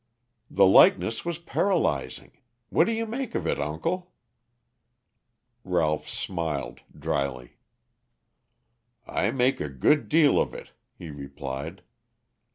[0.49, 2.31] "The likeness was paralyzing.
[2.69, 4.11] What do you make of it, uncle?"
[5.63, 7.57] Ralph smiled dryly.
[9.05, 11.83] "I make a good deal of it," he replied.